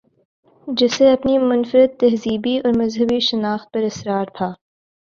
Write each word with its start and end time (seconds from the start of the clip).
جسے 0.67 1.05
اپنی 1.11 1.37
منفردتہذیبی 1.49 2.57
اورمذہبی 2.57 3.19
شناخت 3.29 3.67
پر 3.73 3.83
اصرار 3.89 4.25
تھا۔ 4.37 4.49